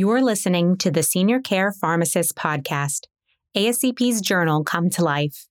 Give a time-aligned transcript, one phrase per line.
[0.00, 3.00] You're listening to the Senior Care Pharmacist Podcast,
[3.54, 5.46] ASCP's journal come to life.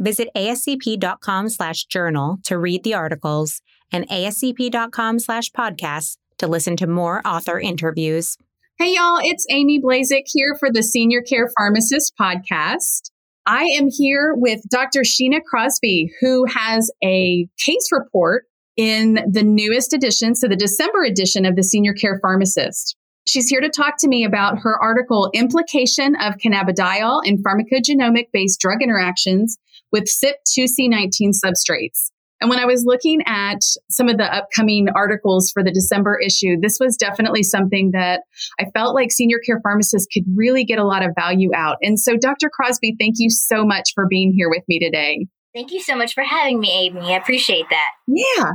[0.00, 3.62] Visit ascp.com slash journal to read the articles
[3.92, 8.36] and ascp.com slash podcasts to listen to more author interviews.
[8.80, 13.12] Hey, y'all, it's Amy Blazek here for the Senior Care Pharmacist Podcast.
[13.46, 15.02] I am here with Dr.
[15.02, 21.46] Sheena Crosby, who has a case report in the newest edition, so the December edition
[21.46, 22.96] of the Senior Care Pharmacist.
[23.26, 28.60] She's here to talk to me about her article, Implication of Cannabidiol in Pharmacogenomic Based
[28.60, 29.56] Drug Interactions
[29.90, 32.10] with CYP2C19 Substrates.
[32.40, 36.56] And when I was looking at some of the upcoming articles for the December issue,
[36.60, 38.22] this was definitely something that
[38.60, 41.78] I felt like senior care pharmacists could really get a lot of value out.
[41.80, 42.50] And so, Dr.
[42.50, 45.26] Crosby, thank you so much for being here with me today.
[45.54, 47.14] Thank you so much for having me, Amy.
[47.14, 47.90] I appreciate that.
[48.06, 48.50] Yeah.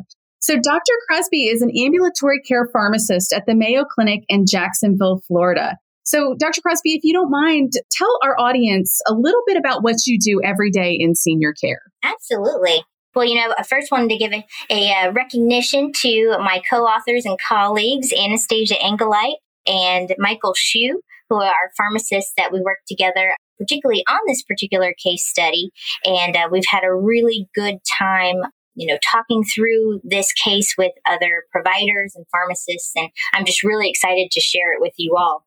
[0.49, 0.93] So, Dr.
[1.07, 5.77] Crosby is an ambulatory care pharmacist at the Mayo Clinic in Jacksonville, Florida.
[6.01, 6.61] So, Dr.
[6.61, 10.41] Crosby, if you don't mind, tell our audience a little bit about what you do
[10.43, 11.83] every day in senior care.
[12.03, 12.83] Absolutely.
[13.13, 16.83] Well, you know, I first wanted to give a, a uh, recognition to my co
[16.83, 19.37] authors and colleagues, Anastasia Engelite
[19.67, 25.27] and Michael Shu, who are pharmacists that we work together, particularly on this particular case
[25.27, 25.69] study.
[26.05, 28.41] And uh, we've had a really good time
[28.79, 32.93] you know, talking through this case with other providers and pharmacists.
[32.95, 35.43] And I'm just really excited to share it with you all.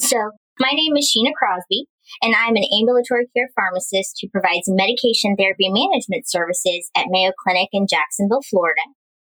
[0.00, 0.16] So
[0.58, 1.84] my name is Sheena Crosby,
[2.22, 7.68] and I'm an ambulatory care pharmacist who provides medication therapy management services at Mayo Clinic
[7.72, 8.80] in Jacksonville, Florida.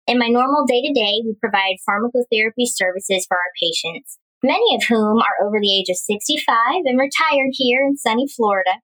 [0.07, 4.83] In my normal day to day, we provide pharmacotherapy services for our patients, many of
[4.89, 6.47] whom are over the age of 65
[6.85, 8.81] and retired here in sunny Florida.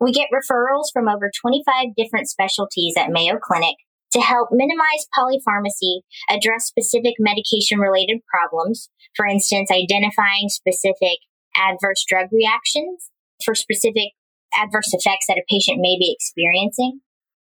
[0.00, 3.76] We get referrals from over 25 different specialties at Mayo Clinic
[4.16, 6.00] to help minimize polypharmacy,
[6.30, 11.18] address specific medication related problems, for instance, identifying specific
[11.54, 13.10] adverse drug reactions
[13.44, 14.12] for specific
[14.56, 17.00] adverse effects that a patient may be experiencing,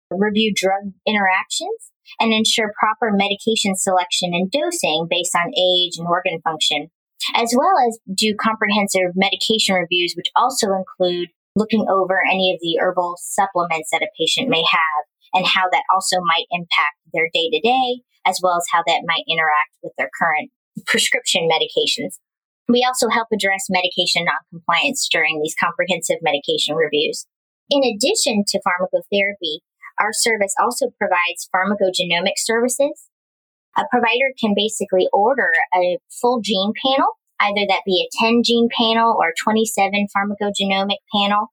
[0.10, 6.42] review drug interactions, and ensure proper medication selection and dosing based on age and organ
[6.44, 6.90] function,
[7.36, 12.80] as well as do comprehensive medication reviews, which also include looking over any of the
[12.82, 17.50] herbal supplements that a patient may have and how that also might impact their day
[17.50, 20.52] to day, as well as how that might interact with their current
[20.86, 22.20] prescription medications.
[22.68, 27.28] We also help address medication noncompliance during these comprehensive medication reviews.
[27.70, 29.60] In addition to pharmacotherapy,
[30.00, 33.10] our service also provides pharmacogenomic services.
[33.78, 37.08] A provider can basically order a full gene panel,
[37.40, 41.53] either that be a 10 gene panel or 27 pharmacogenomic panel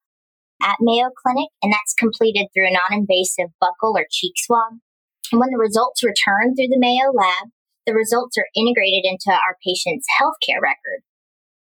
[0.63, 4.75] at Mayo Clinic, and that's completed through a non-invasive buccal or cheek swab.
[5.33, 7.49] And when the results return through the Mayo lab,
[7.87, 11.03] the results are integrated into our patient's healthcare record.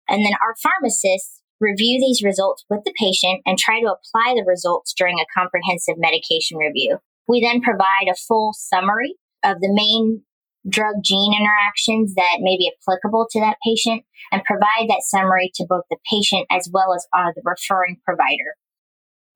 [0.09, 4.45] And then our pharmacists review these results with the patient and try to apply the
[4.47, 6.99] results during a comprehensive medication review.
[7.28, 10.23] We then provide a full summary of the main
[10.69, 15.67] drug gene interactions that may be applicable to that patient and provide that summary to
[15.69, 18.57] both the patient as well as uh, the referring provider.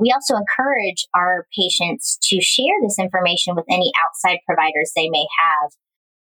[0.00, 5.26] We also encourage our patients to share this information with any outside providers they may
[5.38, 5.70] have,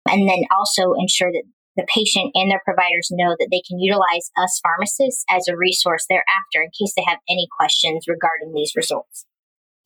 [0.08, 1.44] and then also ensure that
[1.76, 6.06] the patient and their providers know that they can utilize us pharmacists as a resource
[6.08, 9.26] thereafter in case they have any questions regarding these results.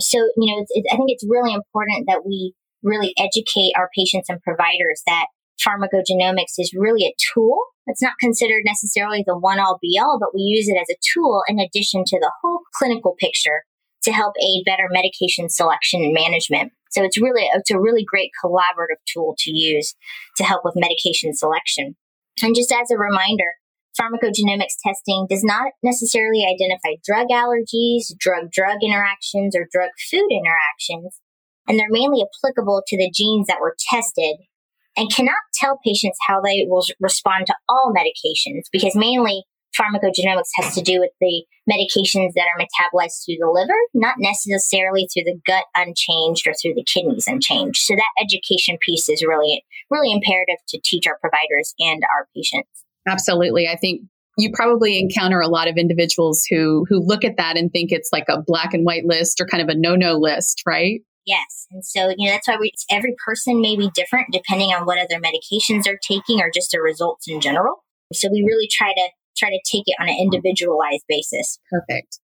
[0.00, 4.40] So, you know, I think it's really important that we really educate our patients and
[4.40, 5.26] providers that
[5.60, 7.58] pharmacogenomics is really a tool.
[7.86, 10.98] It's not considered necessarily the one all be all, but we use it as a
[11.12, 13.64] tool in addition to the whole clinical picture
[14.02, 16.72] to help aid better medication selection and management.
[16.90, 19.94] So it's really, it's a really great collaborative tool to use
[20.36, 21.96] to help with medication selection.
[22.42, 23.44] And just as a reminder,
[24.00, 31.20] pharmacogenomics testing does not necessarily identify drug allergies, drug drug interactions, or drug food interactions.
[31.68, 34.36] And they're mainly applicable to the genes that were tested
[34.96, 39.44] and cannot tell patients how they will respond to all medications because mainly
[39.78, 45.08] pharmacogenomics has to do with the medications that are metabolized through the liver, not necessarily
[45.12, 47.80] through the gut unchanged or through the kidneys unchanged.
[47.80, 52.84] So that education piece is really, really imperative to teach our providers and our patients.
[53.08, 53.68] Absolutely.
[53.68, 54.02] I think
[54.38, 58.10] you probably encounter a lot of individuals who who look at that and think it's
[58.12, 61.00] like a black and white list or kind of a no-no list, right?
[61.26, 61.66] Yes.
[61.70, 64.98] And so, you know, that's why we, every person may be different depending on what
[64.98, 67.84] other medications they're taking or just their results in general.
[68.12, 69.08] So we really try to
[69.40, 71.58] try to take it on an individualized basis.
[71.70, 72.20] Perfect.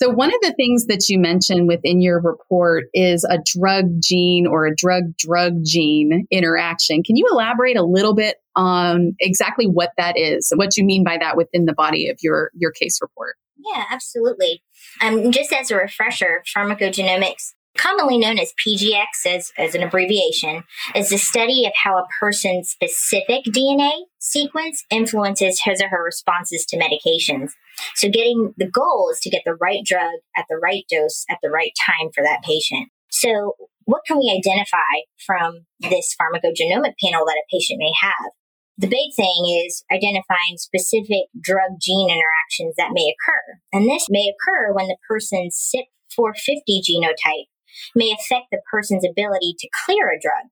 [0.00, 4.46] So, one of the things that you mentioned within your report is a drug gene
[4.46, 7.02] or a drug drug gene interaction.
[7.02, 11.02] Can you elaborate a little bit on exactly what that is, and what you mean
[11.02, 13.34] by that within the body of your, your case report?
[13.56, 14.62] Yeah, absolutely.
[15.00, 20.64] Um, just as a refresher, pharmacogenomics commonly known as PGX as, as an abbreviation,
[20.94, 26.66] is the study of how a person's specific DNA sequence influences his or her responses
[26.66, 27.52] to medications.
[27.94, 31.38] So getting the goal is to get the right drug at the right dose at
[31.42, 32.88] the right time for that patient.
[33.10, 33.54] So
[33.84, 38.32] what can we identify from this pharmacogenomic panel that a patient may have?
[38.76, 43.58] The big thing is identifying specific drug gene interactions that may occur.
[43.72, 47.46] And this may occur when the person's CYP450 genotype
[47.94, 50.50] may affect the person's ability to clear a drug.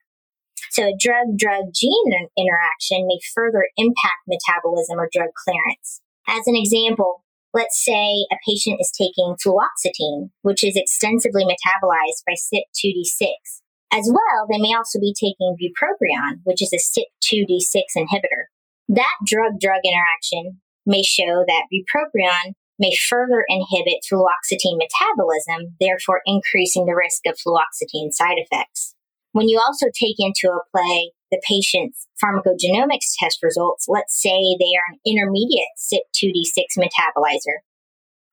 [0.70, 6.00] So a drug drug gene interaction may further impact metabolism or drug clearance.
[6.28, 7.24] As an example,
[7.54, 13.62] let's say a patient is taking fluoxetine, which is extensively metabolized by CYP2D6.
[13.92, 18.52] As well, they may also be taking bupropion, which is a CYP2D6 inhibitor.
[18.88, 26.86] That drug drug interaction may show that bupropion may further inhibit fluoxetine metabolism, therefore increasing
[26.86, 28.94] the risk of fluoxetine side effects.
[29.32, 34.72] When you also take into a play the patient's pharmacogenomics test results, let's say they
[34.76, 37.60] are an intermediate CYP2D6 metabolizer.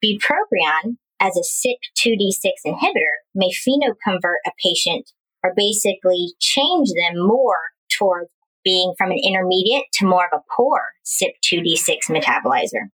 [0.04, 5.12] Bupropion, as a CYP2D6 inhibitor, may phenoconvert a patient
[5.44, 7.58] or basically change them more
[7.98, 8.30] towards
[8.64, 12.90] being from an intermediate to more of a poor CYP2D6 metabolizer.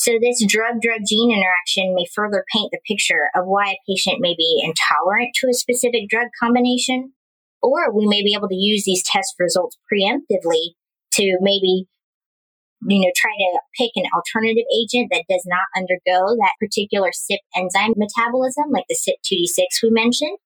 [0.00, 4.34] So this drug-drug gene interaction may further paint the picture of why a patient may
[4.34, 7.12] be intolerant to a specific drug combination,
[7.60, 10.72] or we may be able to use these test results preemptively
[11.12, 11.84] to maybe
[12.88, 17.36] you know, try to pick an alternative agent that does not undergo that particular CYP
[17.54, 20.38] enzyme metabolism, like the CYP2D6 we mentioned,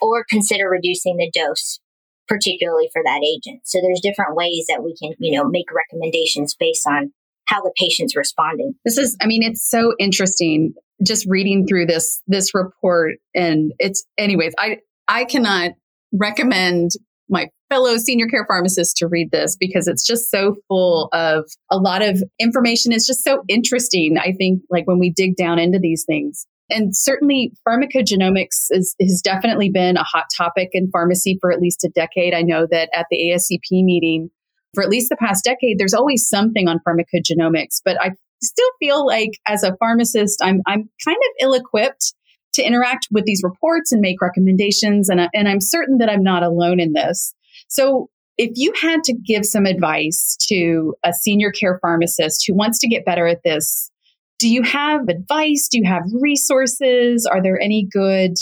[0.00, 1.78] or consider reducing the dose,
[2.26, 3.60] particularly for that agent.
[3.64, 7.12] So there's different ways that we can, you know, make recommendations based on
[7.46, 8.74] how the patient's responding.
[8.84, 10.74] This is, I mean, it's so interesting
[11.04, 13.16] just reading through this, this report.
[13.34, 15.72] And it's, anyways, I, I cannot
[16.12, 16.92] recommend
[17.28, 21.78] my fellow senior care pharmacists to read this because it's just so full of a
[21.78, 22.92] lot of information.
[22.92, 24.16] It's just so interesting.
[24.18, 26.46] I think like when we dig down into these things.
[26.70, 31.84] And certainly pharmacogenomics is, has definitely been a hot topic in pharmacy for at least
[31.84, 32.32] a decade.
[32.32, 34.30] I know that at the ASCP meeting,
[34.74, 38.10] for at least the past decade, there's always something on pharmacogenomics, but I
[38.42, 42.14] still feel like as a pharmacist, I'm, I'm kind of ill equipped
[42.54, 45.08] to interact with these reports and make recommendations.
[45.08, 47.34] And, and I'm certain that I'm not alone in this.
[47.68, 52.78] So if you had to give some advice to a senior care pharmacist who wants
[52.80, 53.90] to get better at this,
[54.38, 55.68] do you have advice?
[55.70, 57.26] Do you have resources?
[57.26, 58.34] Are there any good?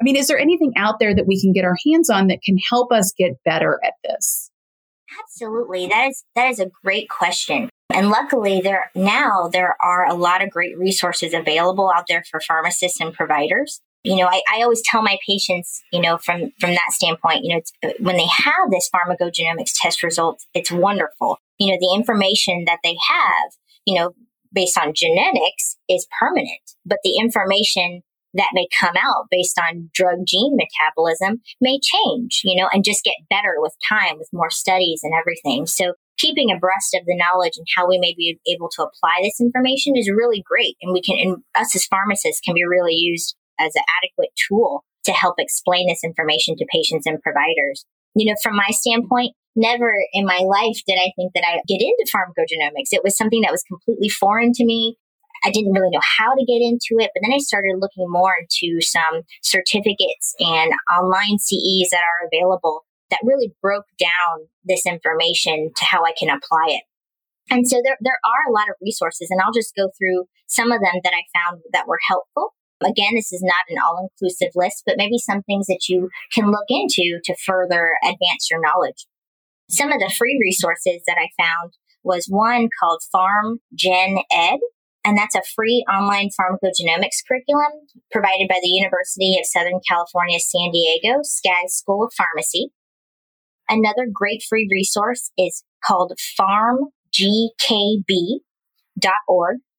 [0.00, 2.42] I mean, is there anything out there that we can get our hands on that
[2.44, 4.50] can help us get better at this?
[5.22, 5.86] Absolutely.
[5.86, 7.70] That is that is a great question.
[7.92, 12.40] And luckily there now there are a lot of great resources available out there for
[12.40, 13.80] pharmacists and providers.
[14.02, 17.54] You know, I, I always tell my patients, you know, from from that standpoint, you
[17.54, 21.38] know, uh, when they have this pharmacogenomics test results, it's wonderful.
[21.58, 23.52] You know, the information that they have,
[23.86, 24.12] you know,
[24.52, 28.02] based on genetics is permanent, but the information
[28.34, 33.04] that may come out based on drug gene metabolism may change, you know, and just
[33.04, 35.66] get better with time, with more studies and everything.
[35.66, 39.40] So keeping abreast of the knowledge and how we may be able to apply this
[39.40, 40.76] information is really great.
[40.82, 44.84] And we can, and us as pharmacists can be really used as an adequate tool
[45.04, 47.84] to help explain this information to patients and providers.
[48.14, 51.80] You know, from my standpoint, never in my life did I think that I get
[51.80, 52.92] into pharmacogenomics.
[52.92, 54.96] It was something that was completely foreign to me.
[55.44, 58.34] I didn't really know how to get into it, but then I started looking more
[58.40, 65.70] into some certificates and online CEs that are available that really broke down this information
[65.76, 66.82] to how I can apply it.
[67.50, 70.72] And so there, there are a lot of resources and I'll just go through some
[70.72, 72.54] of them that I found that were helpful.
[72.82, 76.50] Again, this is not an all inclusive list, but maybe some things that you can
[76.50, 79.06] look into to further advance your knowledge.
[79.70, 81.72] Some of the free resources that I found
[82.02, 84.58] was one called Farm Gen Ed,
[85.04, 87.72] and that's a free online pharmacogenomics curriculum
[88.10, 92.70] provided by the University of Southern California, San Diego, Skaggs School of Pharmacy.
[93.68, 96.86] Another great free resource is called pharmgkb.org,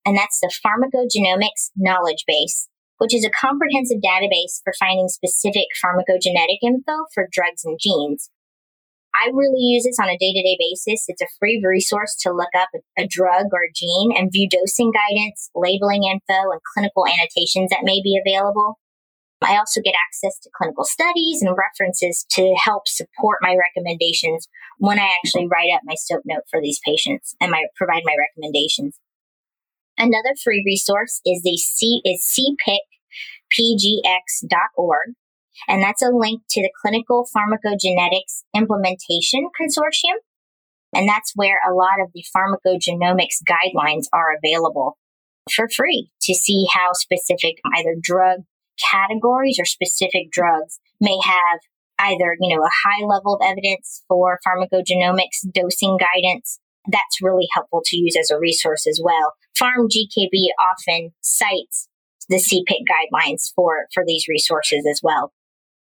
[0.04, 2.68] and that's the Pharmacogenomics Knowledge Base,
[2.98, 8.30] which is a comprehensive database for finding specific pharmacogenetic info for drugs and genes.
[9.16, 11.06] I really use this on a day to day basis.
[11.08, 12.68] It's a free resource to look up
[12.98, 17.84] a drug or a gene and view dosing guidance, labeling info, and clinical annotations that
[17.84, 18.78] may be available.
[19.42, 24.98] I also get access to clinical studies and references to help support my recommendations when
[24.98, 28.98] I actually write up my SOAP note for these patients and my provide my recommendations.
[29.98, 32.22] Another free resource is the C is
[33.52, 35.14] cpicpgx.org.
[35.68, 40.16] And that's a link to the Clinical Pharmacogenetics Implementation Consortium.
[40.94, 44.96] And that's where a lot of the pharmacogenomics guidelines are available
[45.52, 48.40] for free to see how specific either drug
[48.90, 51.60] categories or specific drugs may have
[51.98, 56.60] either, you know, a high level of evidence for pharmacogenomics dosing guidance.
[56.86, 59.34] That's really helpful to use as a resource as well.
[59.60, 61.88] PharmGKB often cites
[62.28, 65.32] the CPIC guidelines for, for these resources as well.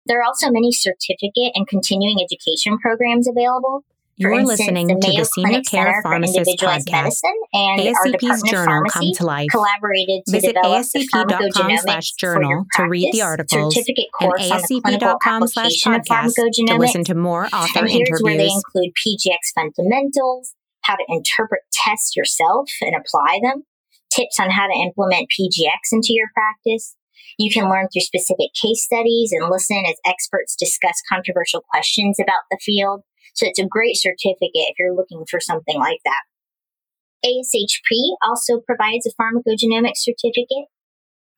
[0.06, 3.84] There are also many certificate and continuing education programs available.
[4.16, 7.20] You're instance, listening the to the Senior Clinic Care Pharmacist Podcast.
[7.52, 9.48] and ASCP's journal Come to Life.
[9.50, 16.76] Collaborated to Visit ascp.com slash journal to read the articles and ascp.com slash podcast to
[16.78, 18.22] listen to more author and here's interviews.
[18.22, 23.64] where they include PGX fundamentals, how to interpret tests yourself and apply them,
[24.12, 26.94] tips on how to implement PGX into your practice,
[27.38, 32.46] you can learn through specific case studies and listen as experts discuss controversial questions about
[32.50, 33.02] the field.
[33.34, 36.22] So it's a great certificate if you're looking for something like that.
[37.24, 40.68] ASHP also provides a pharmacogenomics certificate.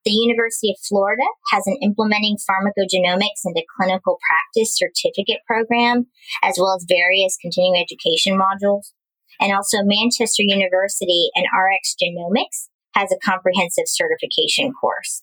[0.04, 6.06] The University of Florida has an implementing pharmacogenomics into clinical practice certificate program,
[6.42, 8.92] as well as various continuing education modules.
[9.40, 15.22] And also Manchester University and RxGenomix has a comprehensive certification course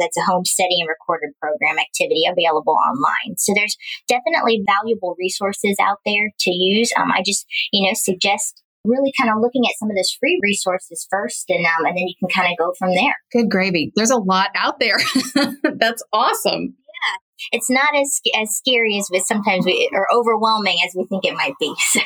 [0.00, 3.36] that's a home study and recorded program activity available online.
[3.36, 3.76] So there's
[4.08, 6.90] definitely valuable resources out there to use.
[6.96, 10.40] Um, I just, you know, suggest really kind of looking at some of those free
[10.42, 13.14] resources first and um, and then you can kind of go from there.
[13.32, 13.92] Good gravy.
[13.94, 14.98] There's a lot out there.
[15.76, 16.74] That's awesome.
[16.74, 17.48] Yeah.
[17.52, 21.34] It's not as as scary as we sometimes we or overwhelming as we think it
[21.34, 21.74] might be.
[21.90, 22.00] So.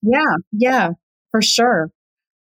[0.00, 0.90] Yeah, yeah,
[1.32, 1.90] for sure.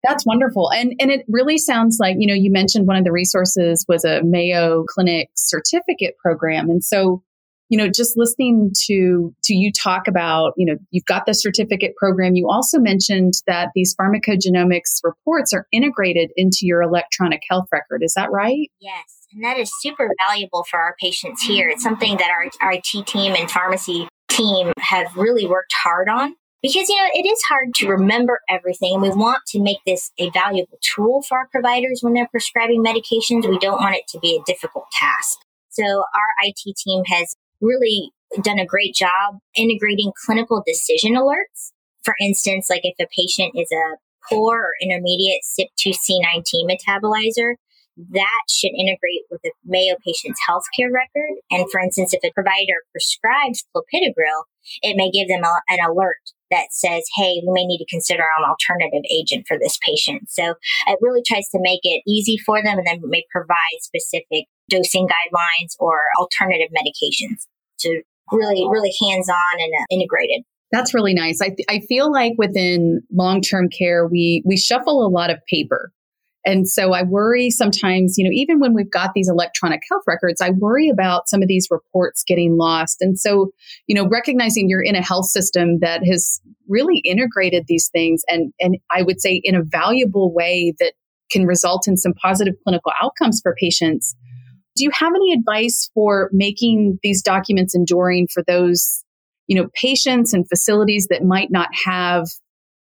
[0.04, 0.70] That's wonderful.
[0.72, 4.04] And and it really sounds like, you know, you mentioned one of the resources was
[4.04, 6.70] a Mayo Clinic certificate program.
[6.70, 7.24] And so,
[7.70, 11.96] you know, just listening to to you talk about, you know, you've got the certificate
[11.96, 12.36] program.
[12.36, 18.02] You also mentioned that these pharmacogenomics reports are integrated into your electronic health record.
[18.04, 18.70] Is that right?
[18.82, 19.28] Yes.
[19.34, 21.70] And that is super valuable for our patients here.
[21.70, 26.36] It's something that our, our IT team and pharmacy team have really worked hard on
[26.64, 30.12] because you know it is hard to remember everything and we want to make this
[30.18, 33.48] a valuable tool for our providers when they're prescribing medications.
[33.48, 35.38] We don't want it to be a difficult task.
[35.70, 41.74] So our it team has really done a great job integrating clinical decision alerts.
[42.04, 43.98] For instance like if a patient is a
[44.30, 47.56] poor or intermediate CYP2C19 metabolizer
[47.98, 51.38] that should integrate with the Mayo patient's healthcare record.
[51.52, 54.44] And for instance, if a provider prescribes clopidogrel,
[54.82, 58.22] it may give them a, an alert that says, hey, we may need to consider
[58.22, 60.30] an alternative agent for this patient.
[60.30, 60.54] So
[60.88, 65.08] it really tries to make it easy for them and then may provide specific dosing
[65.08, 67.48] guidelines or alternative medications.
[67.78, 67.90] So
[68.32, 70.44] really, really hands on and uh, integrated.
[70.72, 71.42] That's really nice.
[71.42, 75.40] I, th- I feel like within long term care, we, we shuffle a lot of
[75.50, 75.92] paper
[76.46, 80.42] and so I worry sometimes, you know, even when we've got these electronic health records,
[80.42, 82.98] I worry about some of these reports getting lost.
[83.00, 83.52] And so,
[83.88, 88.54] you know, recognizing you're in a health system that has really integrated these things and,
[88.60, 90.94] and I would say in a valuable way that
[91.32, 94.16] can result in some positive clinical outcomes for patients.
[94.76, 99.04] Do you have any advice for making these documents enduring for those,
[99.48, 102.28] you know, patients and facilities that might not have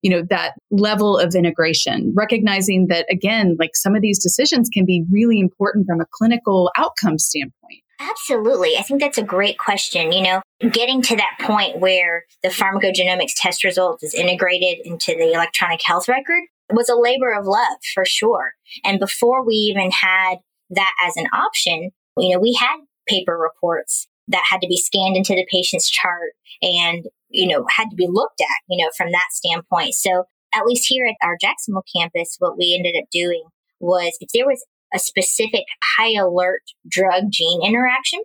[0.07, 4.85] you know, that level of integration, recognizing that again, like some of these decisions can
[4.85, 7.81] be really important from a clinical outcome standpoint.
[7.99, 8.77] Absolutely.
[8.77, 10.13] I think that's a great question.
[10.13, 15.33] You know, getting to that point where the pharmacogenomics test results is integrated into the
[15.33, 18.53] electronic health record was a labor of love for sure.
[18.85, 20.35] And before we even had
[20.69, 22.77] that as an option, you know, we had
[23.09, 27.89] paper reports that had to be scanned into the patient's chart and you know, had
[27.89, 29.93] to be looked at, you know, from that standpoint.
[29.93, 33.43] So at least here at our Jacksonville campus, what we ended up doing
[33.79, 35.65] was if there was a specific
[35.97, 38.21] high alert drug gene interaction,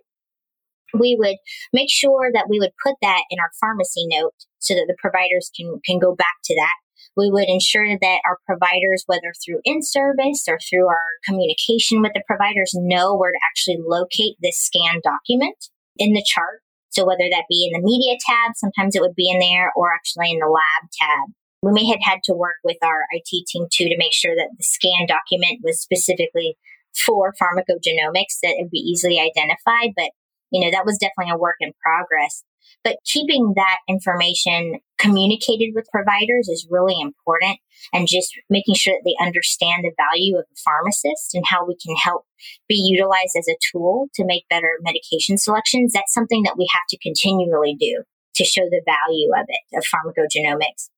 [0.97, 1.37] we would
[1.73, 5.51] make sure that we would put that in our pharmacy note so that the providers
[5.55, 6.73] can, can go back to that.
[7.15, 12.13] We would ensure that our providers, whether through in service or through our communication with
[12.13, 16.62] the providers, know where to actually locate this scan document in the chart
[16.93, 19.93] So whether that be in the media tab, sometimes it would be in there, or
[19.93, 21.33] actually in the lab tab.
[21.63, 24.49] We may have had to work with our IT team too to make sure that
[24.57, 26.57] the scan document was specifically
[26.93, 29.93] for pharmacogenomics that it would be easily identified.
[29.95, 30.11] But,
[30.51, 32.43] you know, that was definitely a work in progress.
[32.83, 37.59] But keeping that information communicated with providers is really important
[37.91, 41.75] and just making sure that they understand the value of the pharmacist and how we
[41.75, 42.25] can help
[42.67, 45.93] be utilized as a tool to make better medication selections.
[45.93, 48.03] That's something that we have to continually do
[48.35, 50.89] to show the value of it, of pharmacogenomics.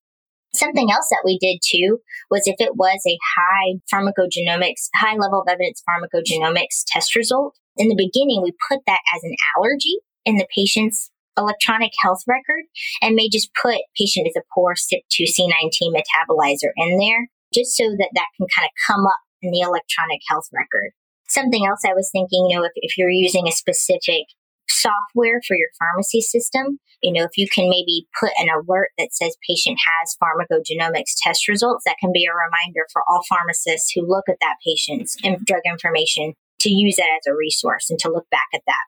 [0.54, 2.00] Something else that we did too
[2.32, 7.90] was if it was a high pharmacogenomics, high level of evidence pharmacogenomics test result, in
[7.90, 12.63] the beginning, we put that as an allergy in the patient's electronic health record
[13.01, 18.10] and may just put patient is a poor CYP2C19 metabolizer in there just so that
[18.13, 20.92] that can kind of come up in the electronic health record.
[21.27, 24.25] Something else I was thinking, you know, if, if you're using a specific
[24.68, 29.13] software for your pharmacy system, you know, if you can maybe put an alert that
[29.13, 34.08] says patient has pharmacogenomics test results, that can be a reminder for all pharmacists who
[34.08, 35.15] look at that patient's
[35.46, 38.86] drug information to use that as a resource and to look back at that.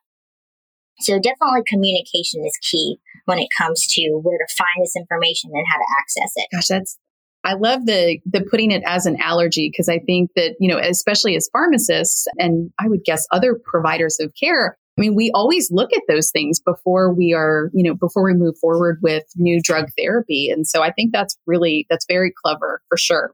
[1.00, 5.66] So definitely communication is key when it comes to where to find this information and
[5.70, 6.48] how to access it.
[6.52, 6.98] Gosh, that's
[7.44, 10.80] I love the the putting it as an allergy because I think that, you know,
[10.80, 15.70] especially as pharmacists and I would guess other providers of care, I mean, we always
[15.72, 19.62] look at those things before we are, you know, before we move forward with new
[19.62, 20.50] drug therapy.
[20.50, 23.34] And so I think that's really that's very clever for sure.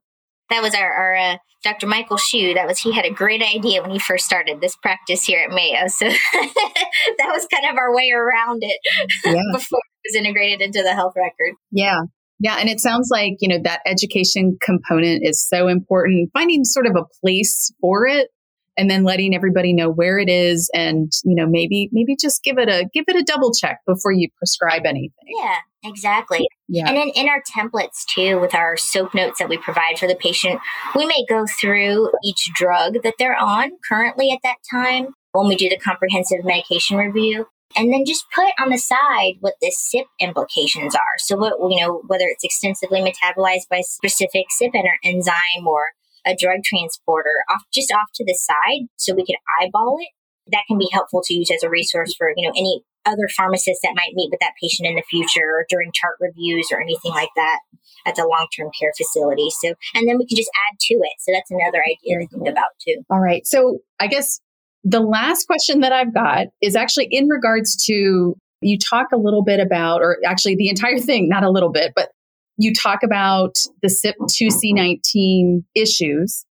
[0.53, 1.87] That was our, our uh, Dr.
[1.87, 5.23] Michael Shu, that was he had a great idea when he first started this practice
[5.23, 5.87] here at Mayo.
[5.87, 6.05] So
[6.37, 8.79] that was kind of our way around it
[9.25, 9.41] yeah.
[9.51, 11.55] before it was integrated into the health record.
[11.71, 12.01] Yeah.
[12.39, 16.29] Yeah, and it sounds like, you know, that education component is so important.
[16.33, 18.29] Finding sort of a place for it
[18.77, 22.57] and then letting everybody know where it is and you know maybe maybe just give
[22.57, 25.11] it a give it a double check before you prescribe anything.
[25.41, 26.47] Yeah exactly.
[26.69, 26.87] Yeah.
[26.87, 30.15] And then in our templates too with our soap notes that we provide for the
[30.15, 30.61] patient
[30.95, 35.55] we may go through each drug that they're on currently at that time when we
[35.55, 40.05] do the comprehensive medication review and then just put on the side what the CYP
[40.19, 41.17] implications are.
[41.17, 45.87] So, what you know, whether it's extensively metabolized by specific CYP enzyme or
[46.25, 50.09] a drug transporter off just off to the side so we could eyeball it.
[50.51, 53.81] That can be helpful to use as a resource for, you know, any other pharmacists
[53.83, 57.11] that might meet with that patient in the future or during chart reviews or anything
[57.11, 57.59] like that
[58.05, 59.49] at the long-term care facility.
[59.49, 61.13] So, and then we can just add to it.
[61.19, 63.03] So that's another idea to think about too.
[63.09, 63.45] All right.
[63.45, 64.39] So I guess
[64.83, 69.43] the last question that I've got is actually in regards to you talk a little
[69.43, 72.09] bit about, or actually the entire thing, not a little bit, but
[72.57, 76.45] you talk about the CYP2C19 issues.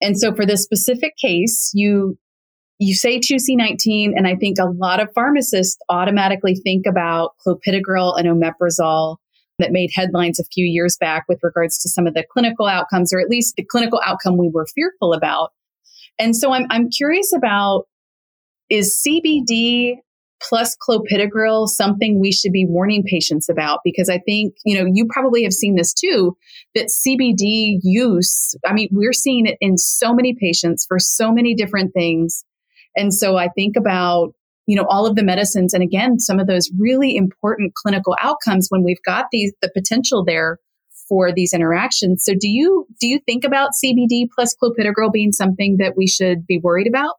[0.00, 2.18] And so for this specific case, you
[2.78, 8.26] you say 2C19, and I think a lot of pharmacists automatically think about clopidogrel and
[8.26, 9.18] omeprazole
[9.60, 13.12] that made headlines a few years back with regards to some of the clinical outcomes,
[13.12, 15.50] or at least the clinical outcome we were fearful about.
[16.18, 17.84] And so I'm, I'm curious about
[18.68, 19.98] is CBD
[20.48, 25.06] plus clopidogrel something we should be warning patients about because I think, you know, you
[25.08, 26.36] probably have seen this too,
[26.74, 31.54] that CBD use, I mean, we're seeing it in so many patients for so many
[31.54, 32.44] different things.
[32.96, 34.34] And so I think about,
[34.66, 38.66] you know, all of the medicines and again, some of those really important clinical outcomes
[38.68, 40.58] when we've got these, the potential there
[41.08, 42.24] for these interactions.
[42.24, 46.46] So do you, do you think about CBD plus clopidogrel being something that we should
[46.46, 47.14] be worried about?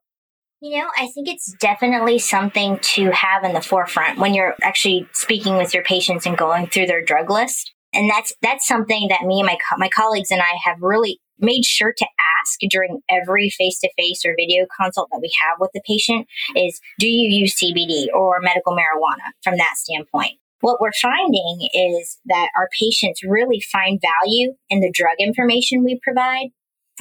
[0.64, 5.10] You know, I think it's definitely something to have in the forefront when you're actually
[5.12, 7.74] speaking with your patients and going through their drug list.
[7.94, 11.66] And that's that's something that me and my my colleagues and I have really made
[11.66, 12.06] sure to
[12.40, 17.10] ask during every face-to-face or video consult that we have with the patient is do
[17.10, 20.40] you use CBD or medical marijuana from that standpoint?
[20.62, 26.00] What we're finding is that our patients really find value in the drug information we
[26.02, 26.52] provide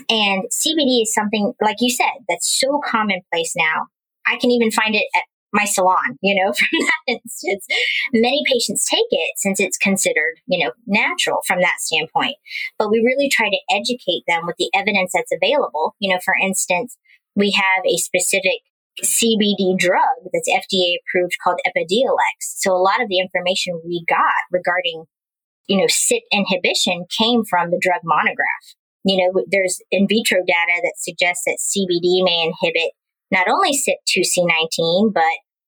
[0.08, 3.86] and CBD is something, like you said, that's so commonplace now.
[4.26, 7.66] I can even find it at my salon, you know, from that instance.
[8.12, 12.36] Many patients take it since it's considered, you know, natural from that standpoint.
[12.78, 15.94] But we really try to educate them with the evidence that's available.
[15.98, 16.96] You know, for instance,
[17.36, 18.60] we have a specific
[19.02, 22.40] CBD drug that's FDA approved called Epidiolex.
[22.40, 24.18] So a lot of the information we got
[24.50, 25.04] regarding,
[25.66, 28.76] you know, CYP inhibition came from the drug monograph.
[29.04, 32.92] You know, there's in vitro data that suggests that CBD may inhibit
[33.30, 35.22] not only CYP2C19, but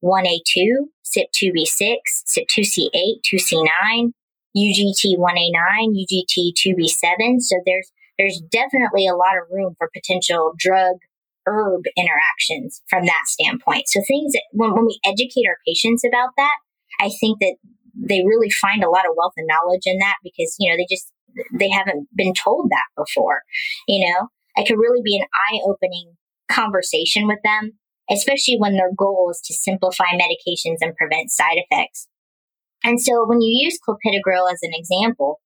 [0.05, 1.97] 1A2, CYP2B6,
[2.29, 4.13] CYP2C8, 2C9,
[4.57, 7.41] UGT1A9, UGT2B7.
[7.41, 10.97] So there's there's definitely a lot of room for potential drug
[11.47, 13.89] herb interactions from that standpoint.
[13.89, 16.57] So things that when, when we educate our patients about that,
[17.01, 17.57] I think that
[17.95, 20.87] they really find a lot of wealth and knowledge in that because, you know, they
[20.89, 21.11] just,
[21.59, 23.43] they haven't been told that before.
[23.89, 26.15] You know, it could really be an eye opening
[26.51, 27.73] conversation with them,
[28.11, 32.09] especially when their goal is to simplify medications and prevent side effects.
[32.85, 35.41] And so when you use clopidogrel as an example,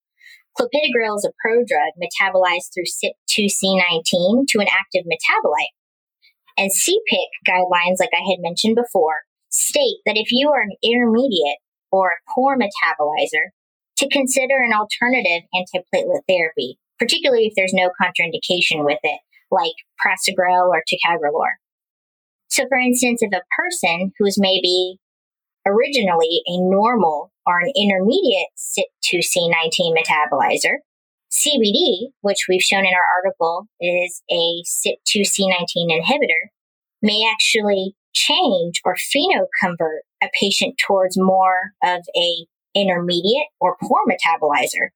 [0.58, 5.74] clopidogrel is a prodrug metabolized through CYP2C19 to an active metabolite.
[6.56, 9.14] And CPIC guidelines, like I had mentioned before,
[9.48, 11.58] state that if you are an intermediate
[11.92, 13.50] or a poor metabolizer,
[13.98, 20.68] to consider an alternative antiplatelet therapy, particularly if there's no contraindication with it, like prasugrel
[20.68, 21.58] or ticagrelor.
[22.48, 24.98] So, for instance, if a person who is maybe
[25.66, 30.78] originally a normal or an intermediate CYP2C19 metabolizer,
[31.30, 36.48] CBD, which we've shown in our article is a CYP2C19 inhibitor,
[37.02, 44.88] may actually change or phenoconvert a patient towards more of a intermediate or poor metabolizer,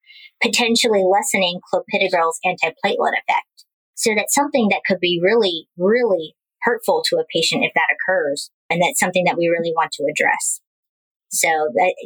[0.43, 3.65] potentially lessening clopidogrel's antiplatelet effect.
[3.95, 8.51] So that's something that could be really, really hurtful to a patient if that occurs.
[8.71, 10.61] And that's something that we really want to address.
[11.31, 11.49] So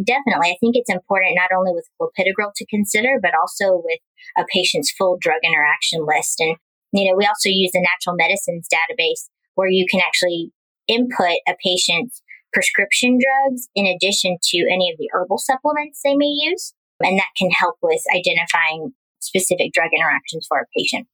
[0.05, 3.99] definitely, I think it's important not only with clopidogrel to consider, but also with
[4.39, 6.39] a patient's full drug interaction list.
[6.39, 6.57] And,
[6.93, 10.53] you know, we also use the natural medicines database where you can actually
[10.87, 12.23] input a patient's
[12.57, 16.73] prescription drugs in addition to any of the herbal supplements they may use.
[17.01, 21.07] And that can help with identifying specific drug interactions for a patient.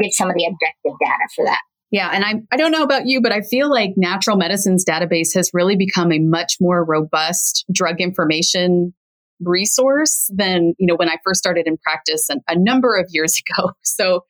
[0.00, 1.60] Give some of the objective data for that.
[1.90, 2.10] Yeah.
[2.12, 5.50] And I, I don't know about you, but I feel like natural medicines database has
[5.52, 8.94] really become a much more robust drug information
[9.40, 13.38] resource than, you know, when I first started in practice and a number of years
[13.60, 13.72] ago.
[13.82, 14.24] So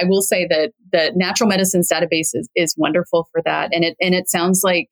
[0.00, 3.74] I will say that the natural medicines database is, is wonderful for that.
[3.74, 4.88] And it, and it sounds like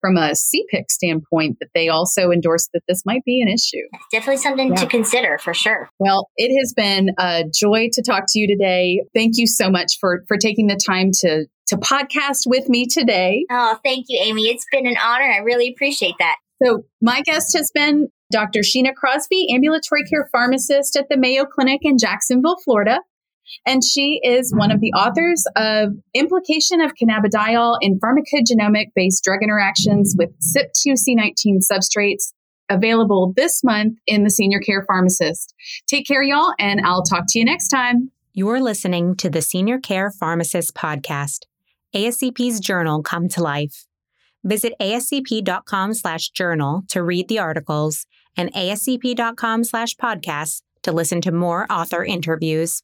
[0.00, 3.82] from a CPIC standpoint that they also endorse that this might be an issue.
[4.12, 4.76] Definitely something yeah.
[4.76, 5.88] to consider for sure.
[5.98, 9.02] Well, it has been a joy to talk to you today.
[9.14, 13.44] Thank you so much for for taking the time to to podcast with me today.
[13.50, 14.48] Oh, thank you, Amy.
[14.48, 15.24] It's been an honor.
[15.24, 16.36] I really appreciate that.
[16.62, 18.60] So, my guest has been Dr.
[18.60, 23.00] Sheena Crosby, ambulatory care pharmacist at the Mayo Clinic in Jacksonville, Florida.
[23.66, 29.42] And she is one of the authors of Implication of Cannabidiol in Pharmacogenomic Based Drug
[29.42, 32.32] Interactions with CYP2C19 Substrates,
[32.68, 35.54] available this month in the Senior Care Pharmacist.
[35.86, 38.10] Take care, y'all, and I'll talk to you next time.
[38.32, 41.46] You're listening to the Senior Care Pharmacist Podcast,
[41.94, 43.86] ASCP's journal come to life.
[44.44, 51.32] Visit ascp.com slash journal to read the articles and ascp.com slash podcasts to listen to
[51.32, 52.82] more author interviews.